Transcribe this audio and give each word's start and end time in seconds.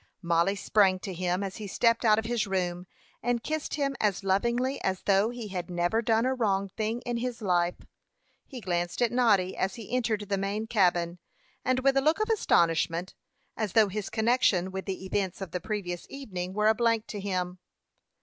Mollie 0.23 0.55
sprang 0.55 0.97
to 1.01 1.13
him, 1.13 1.43
as 1.43 1.57
he 1.57 1.67
stepped 1.67 2.03
out 2.03 2.17
of 2.17 2.25
his 2.25 2.47
room, 2.47 2.87
and 3.21 3.43
kissed 3.43 3.75
him 3.75 3.95
as 4.01 4.23
lovingly 4.23 4.81
as 4.81 5.03
though 5.03 5.29
he 5.29 5.49
had 5.49 5.69
never 5.69 6.01
done 6.01 6.25
a 6.25 6.33
wrong 6.33 6.69
thing 6.69 7.01
in 7.01 7.17
his 7.17 7.39
life. 7.39 7.75
He 8.47 8.61
glanced 8.61 9.03
at 9.03 9.11
Noddy, 9.11 9.55
as 9.55 9.75
he 9.75 9.95
entered 9.95 10.21
the 10.27 10.39
main 10.39 10.65
cabin, 10.65 11.19
and 11.63 11.81
with 11.81 11.95
a 11.95 12.01
look 12.01 12.19
of 12.19 12.29
astonishment, 12.31 13.13
as 13.55 13.73
though 13.73 13.89
his 13.89 14.09
connection 14.09 14.71
with 14.71 14.85
the 14.85 15.05
events 15.05 15.39
of 15.39 15.51
the 15.51 15.61
previous 15.61 16.07
evening 16.09 16.53
were 16.55 16.67
a 16.67 16.73
blank 16.73 17.05
to 17.09 17.19
him. 17.19 17.59